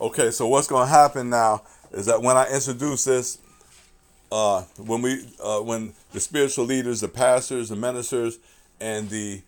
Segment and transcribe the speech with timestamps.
[0.00, 1.62] Okay, so what's going to happen now
[1.92, 3.38] is that when I introduce this,
[4.32, 8.38] uh, when we, uh, when the spiritual leaders, the pastors, the ministers,
[8.80, 9.42] and the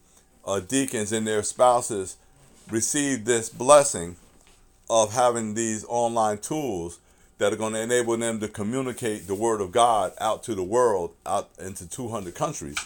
[0.47, 2.17] uh, deacons and their spouses
[2.71, 4.17] receive this blessing
[4.89, 7.01] of having these online tools
[7.39, 10.63] that are going to enable them to communicate the word of God out to the
[10.63, 12.77] world, out into 200 countries.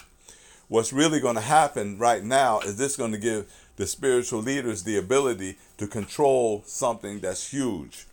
[0.67, 4.83] What's really going to happen right now is this going to give the spiritual leaders
[4.83, 8.05] the ability to control something that's huge.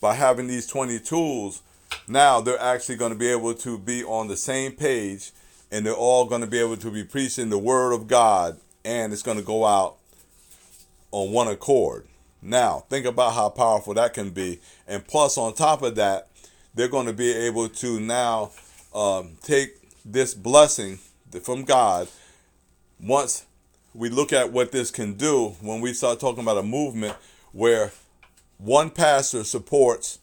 [0.00, 1.62] By having these 20 tools,
[2.06, 5.32] now they're actually going to be able to be on the same page
[5.72, 9.12] and they're all going to be able to be preaching the word of God and
[9.12, 9.96] it's going to go out
[11.10, 12.06] on one accord.
[12.40, 14.60] Now, think about how powerful that can be.
[14.86, 16.28] And plus, on top of that,
[16.72, 18.52] they're going to be able to now
[18.94, 19.70] um, take
[20.04, 21.00] this blessing
[21.42, 22.06] from God.
[23.00, 23.44] Once
[23.98, 27.16] we look at what this can do, when we start talking about a movement
[27.50, 27.90] where
[28.58, 30.20] one pastor supports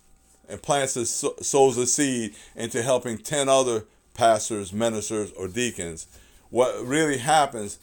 [0.48, 6.08] and plants a, sows a seed into helping 10 other pastors, ministers, or deacons,
[6.50, 7.78] what really happens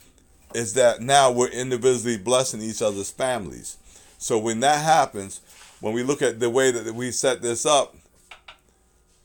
[0.55, 3.77] is that now we're individually blessing each other's families.
[4.17, 5.43] So when that happens,
[5.81, 7.95] when we look at the way that we set this up,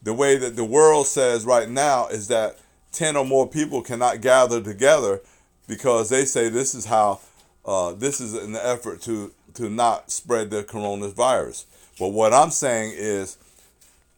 [0.03, 2.57] the way that the world says right now is that
[2.91, 5.21] 10 or more people cannot gather together
[5.67, 7.19] because they say this is how,
[7.65, 11.65] uh, this is an effort to, to not spread the coronavirus.
[11.99, 13.37] But what I'm saying is,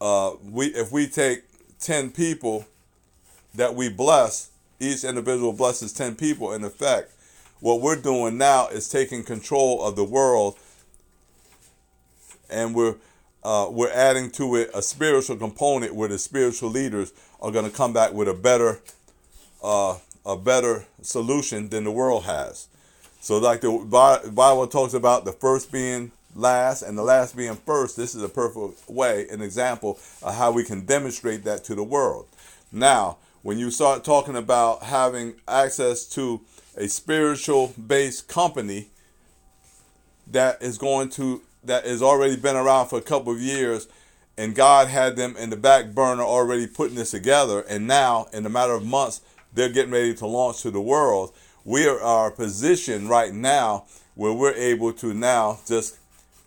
[0.02, 1.44] uh, we if we take
[1.80, 2.66] 10 people
[3.56, 7.12] that we bless, each individual blesses 10 people in effect.
[7.60, 10.58] What we're doing now is taking control of the world
[12.50, 12.96] and we're
[13.42, 17.76] uh, we're adding to it a spiritual component where the spiritual leaders are going to
[17.76, 18.80] come back with a better
[19.64, 19.98] uh,
[20.30, 22.68] a better solution than the world has.
[23.20, 23.72] So like the
[24.32, 28.30] Bible talks about the first being last and the last being first, this is a
[28.30, 32.28] perfect way, an example of how we can demonstrate that to the world.
[32.72, 36.42] Now, when you start talking about having access to
[36.78, 38.90] a spiritual based company
[40.28, 43.88] that is going to that has already been around for a couple of years
[44.38, 48.46] and God had them in the back burner already putting this together and now in
[48.46, 49.22] a matter of months
[49.54, 51.34] they're getting ready to launch to the world
[51.66, 55.98] we are positioned right now where we're able to now just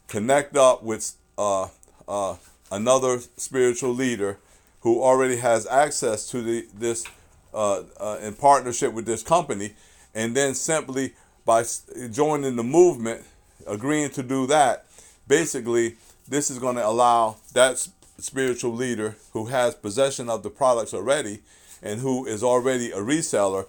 [0.08, 1.68] connect up with uh,
[2.08, 2.36] uh,
[2.70, 4.38] another spiritual leader
[4.80, 7.06] who already has access to the this
[7.54, 9.74] uh, uh, in partnership with this company,
[10.14, 11.12] and then simply
[11.44, 11.64] by
[12.10, 13.22] joining the movement,
[13.66, 14.86] agreeing to do that,
[15.28, 15.96] basically
[16.28, 17.86] this is going to allow that
[18.18, 21.40] spiritual leader who has possession of the products already
[21.82, 23.66] and who is already a reseller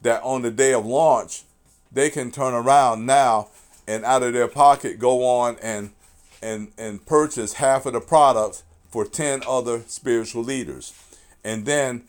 [0.00, 1.44] that on the day of launch
[1.92, 3.48] they can turn around now
[3.86, 5.90] and out of their pocket go on and
[6.42, 10.92] and and purchase half of the products for 10 other spiritual leaders.
[11.42, 12.04] And then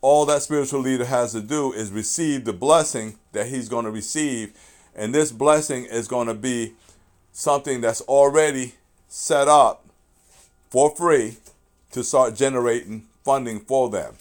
[0.00, 3.90] all that spiritual leader has to do is receive the blessing that he's going to
[3.90, 4.52] receive.
[4.94, 6.74] And this blessing is going to be
[7.32, 8.74] something that's already
[9.08, 9.86] set up
[10.70, 11.36] for free
[11.92, 14.14] to start generating funding for them.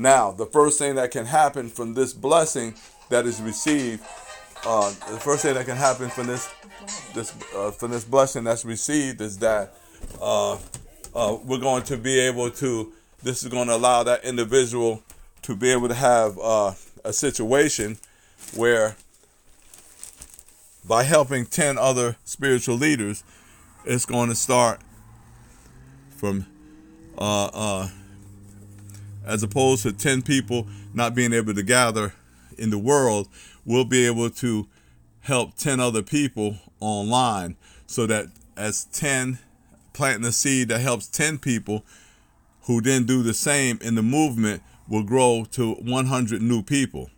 [0.00, 2.74] Now, the first thing that can happen from this blessing
[3.10, 4.02] that is received,
[4.64, 6.48] uh, the first thing that can happen from this
[7.12, 9.74] this uh, from this blessing that's received is that
[10.22, 10.56] uh,
[11.14, 15.02] uh, we're going to be able to, this is going to allow that individual
[15.42, 16.72] to be able to have uh,
[17.04, 17.98] a situation
[18.56, 18.96] where
[20.88, 23.22] by helping 10 other spiritual leaders,
[23.84, 24.80] it's going to start
[26.16, 26.46] from,
[27.18, 27.88] uh,
[29.24, 32.14] as opposed to 10 people not being able to gather
[32.58, 33.28] in the world,
[33.64, 34.66] we'll be able to
[35.20, 38.26] help 10 other people online so that
[38.56, 39.38] as 10
[39.92, 41.84] planting a seed that helps 10 people
[42.62, 47.10] who then do the same in the movement will grow to 100 new people.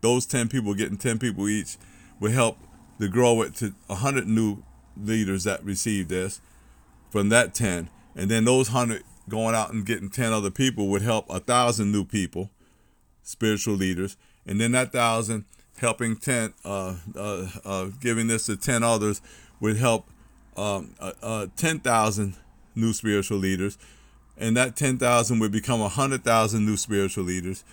[0.00, 1.76] Those 10 people getting 10 people each
[2.20, 2.58] will help
[3.00, 4.62] to grow it to 100 new
[4.96, 6.40] leaders that receive this
[7.10, 7.90] from that 10.
[8.14, 11.90] And then those 100 going out and getting 10 other people would help a 1,000
[11.90, 12.50] new people,
[13.22, 14.16] spiritual leaders.
[14.46, 15.44] And then that 1,000
[15.78, 19.20] helping 10, uh, uh, uh, giving this to 10 others
[19.60, 20.06] would help
[20.56, 22.36] um, uh, uh, 10,000
[22.74, 23.78] new spiritual leaders,
[24.36, 27.64] and that 10,000 would become 100,000 new spiritual leaders,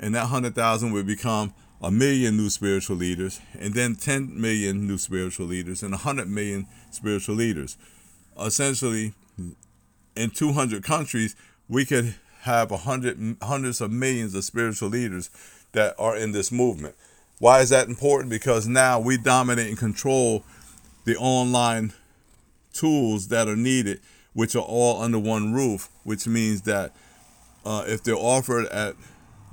[0.00, 4.98] and that 100,000 would become a million new spiritual leaders, and then 10 million new
[4.98, 7.76] spiritual leaders, and 100 million spiritual leaders.
[8.40, 9.12] Essentially,
[10.16, 11.36] in 200 countries,
[11.68, 15.30] we could have a hundred, hundreds of millions of spiritual leaders
[15.72, 16.94] that are in this movement.
[17.38, 18.30] Why is that important?
[18.30, 20.44] Because now we dominate and control
[21.04, 21.92] the online
[22.72, 24.00] tools that are needed,
[24.32, 26.94] which are all under one roof, which means that
[27.64, 28.96] uh, if they're offered at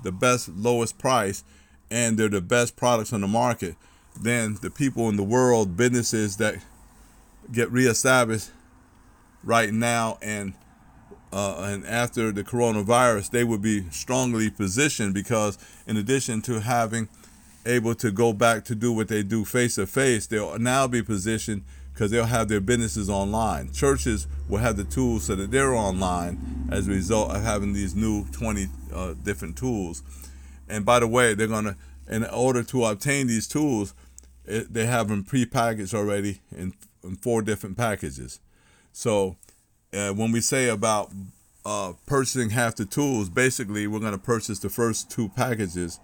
[0.03, 1.43] the best, lowest price,
[1.91, 3.75] and they're the best products on the market,
[4.19, 6.55] then the people in the world, businesses that
[7.51, 8.51] get reestablished
[9.43, 10.53] right now and
[11.31, 17.07] uh, and after the coronavirus, they would be strongly positioned because, in addition to having
[17.65, 21.03] able to go back to do what they do face to face, they'll now be
[21.03, 21.63] positioned
[21.93, 23.71] because they'll have their businesses online.
[23.73, 27.93] Churches will have the tools so that they're online as a result of having these
[27.93, 30.01] new 20 uh, different tools.
[30.67, 31.75] And by the way, they're going to,
[32.07, 33.93] in order to obtain these tools,
[34.45, 38.39] it, they have them pre-packaged already in, in four different packages.
[38.99, 39.37] So
[39.93, 41.09] uh, when we say about
[41.65, 46.01] uh, purchasing half the tools, basically we're going to purchase the first two packages,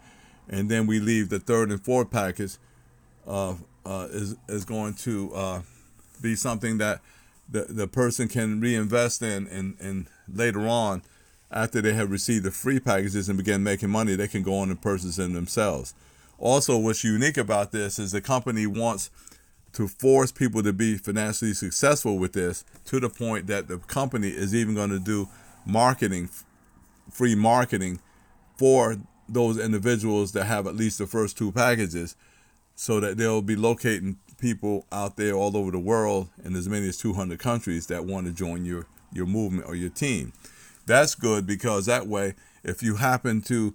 [0.48, 2.56] and then we leave the third and fourth package
[3.28, 3.56] uh,
[3.86, 5.62] uh is is going to uh,
[6.22, 7.02] be something that
[7.50, 11.02] the the person can reinvest in, and and later on,
[11.52, 14.70] after they have received the free packages and begin making money, they can go on
[14.70, 15.94] and purchase them themselves.
[16.40, 19.10] Also, what's unique about this is the company wants
[19.76, 24.30] to force people to be financially successful with this to the point that the company
[24.30, 25.28] is even going to do
[25.66, 26.30] marketing,
[27.12, 28.00] free marketing
[28.58, 32.16] for those individuals that have at least the first two packages
[32.76, 36.88] so that they'll be locating people out there all over the world in as many
[36.88, 40.32] as 200 countries that want to join your, your movement or your team.
[40.86, 43.74] That's good because that way, if you happen to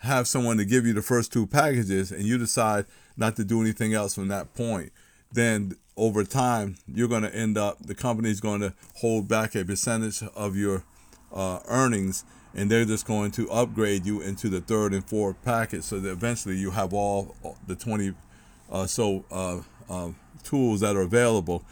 [0.00, 3.60] have someone to give you the first two packages and you decide not to do
[3.60, 4.92] anything else from that point,
[5.32, 9.64] then over time you're going to end up the company's going to hold back a
[9.64, 10.84] percentage of your
[11.32, 12.24] uh, earnings
[12.54, 16.10] and they're just going to upgrade you into the third and fourth package so that
[16.10, 17.34] eventually you have all
[17.66, 18.12] the 20
[18.70, 19.58] uh, so uh,
[19.90, 20.10] uh
[20.42, 21.62] tools that are available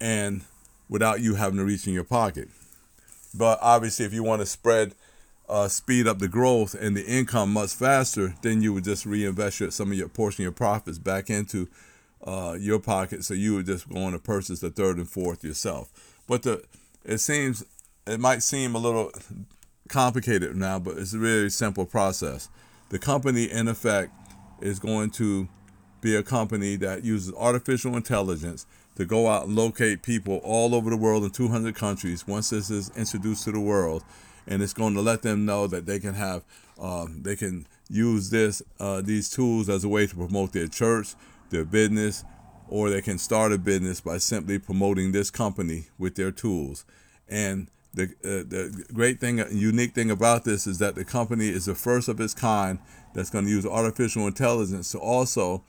[0.00, 0.42] and
[0.88, 2.48] without you having to reach in your pocket.
[3.34, 4.94] But obviously if you want to spread
[5.48, 9.60] uh, speed up the growth and the income much faster then you would just reinvest
[9.60, 11.68] your, some of your portion of your profits back into
[12.24, 15.90] uh, your pocket, so you were just going to purchase the third and fourth yourself.
[16.26, 16.64] But the
[17.04, 17.64] it seems
[18.06, 19.12] it might seem a little
[19.88, 22.48] complicated now, but it's a really simple process.
[22.90, 24.12] The company, in effect,
[24.60, 25.48] is going to
[26.00, 28.66] be a company that uses artificial intelligence
[28.96, 32.70] to go out and locate people all over the world in 200 countries once this
[32.70, 34.04] is introduced to the world
[34.46, 36.42] and it's going to let them know that they can have
[36.80, 41.14] um, they can use this uh, these tools as a way to promote their church
[41.52, 42.24] their business,
[42.68, 46.84] or they can start a business by simply promoting this company with their tools.
[47.28, 51.66] And the, uh, the great thing, unique thing about this is that the company is
[51.66, 52.78] the first of its kind
[53.14, 55.62] that's going to use artificial intelligence to also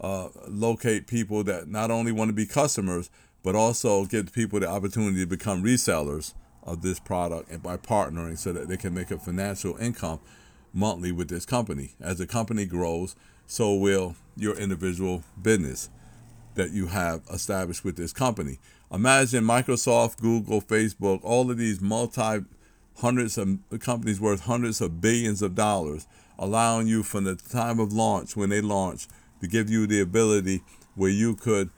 [0.00, 3.10] uh, locate people that not only want to be customers,
[3.42, 8.36] but also give people the opportunity to become resellers of this product and by partnering
[8.36, 10.20] so that they can make a financial income
[10.72, 11.92] monthly with this company.
[12.00, 13.16] As the company grows,
[13.46, 15.90] so will your individual business
[16.54, 18.58] that you have established with this company.
[18.92, 22.44] Imagine Microsoft, Google, Facebook, all of these multi
[22.98, 26.06] hundreds of companies worth hundreds of billions of dollars,
[26.38, 29.06] allowing you from the time of launch, when they launch,
[29.40, 30.62] to give you the ability
[30.94, 31.70] where you could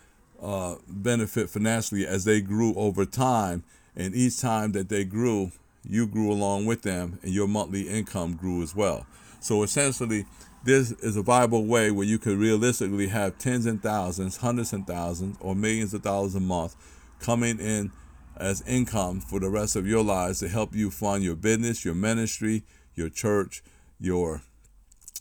[0.42, 3.62] uh, benefit financially as they grew over time.
[3.94, 5.52] And each time that they grew,
[5.84, 9.06] you grew along with them, and your monthly income grew as well.
[9.40, 10.26] So essentially,
[10.62, 14.86] this is a viable way where you could realistically have tens and thousands, hundreds and
[14.86, 16.76] thousands, or millions of dollars a month
[17.18, 17.92] coming in
[18.36, 21.94] as income for the rest of your lives to help you fund your business, your
[21.94, 22.62] ministry,
[22.94, 23.62] your church,
[23.98, 24.42] your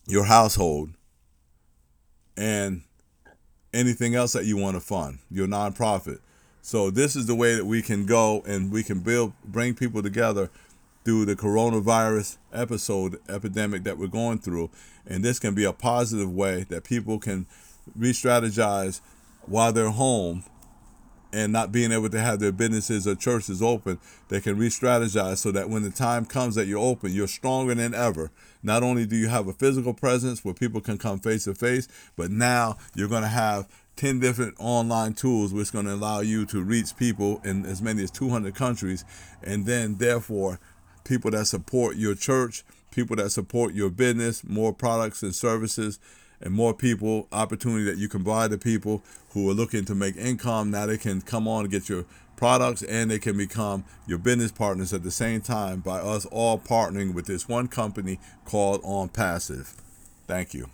[0.08, 0.90] your household,
[2.36, 2.82] and
[3.74, 6.20] anything else that you want to fund, your nonprofit.
[6.62, 10.04] So this is the way that we can go and we can build bring people
[10.04, 10.50] together
[11.06, 14.70] through the coronavirus episode epidemic that we're going through
[15.08, 17.48] and this can be a positive way that people can
[17.96, 19.02] re-strategize
[19.46, 20.44] while they're home
[21.32, 24.00] and not being able to have their businesses or churches open,
[24.30, 27.94] they can re-strategize so that when the time comes that you're open, you're stronger than
[27.94, 28.32] ever.
[28.64, 31.88] Not only do you have a physical presence where people can come face to face,
[32.16, 33.68] but now you're going to have
[34.00, 37.82] 10 different online tools which is going to allow you to reach people in as
[37.82, 39.06] many as 200 countries
[39.44, 40.60] and then therefore
[41.04, 46.00] people that support your church people that support your business, more products and services,
[46.42, 50.16] and more people, opportunity that you can buy to people who are looking to make
[50.16, 50.72] income.
[50.72, 52.06] Now they can come on and get your
[52.38, 56.58] products and they can become your business partners at the same time by us all
[56.58, 59.76] partnering with this one company called OnPassive.
[60.28, 60.70] Thank you.